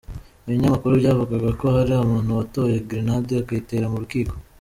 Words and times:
Ibinyamakuru 0.47 0.93
byavugaga 1.01 1.49
ko 1.59 1.65
hari 1.75 1.91
umuntu 2.05 2.31
watoye 2.39 2.75
grenade 2.89 3.33
akayitera 3.37 3.85
mu 3.93 3.97
rukiko. 4.03 4.33